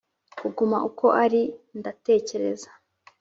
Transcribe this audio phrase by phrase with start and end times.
[0.39, 1.41] kuguma uko ari
[1.79, 2.69] Ndatekereza